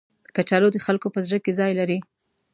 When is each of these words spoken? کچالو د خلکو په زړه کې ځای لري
کچالو 0.35 0.69
د 0.73 0.77
خلکو 0.85 1.07
په 1.15 1.19
زړه 1.25 1.37
کې 1.43 1.51
ځای 1.59 1.71
لري 1.79 1.99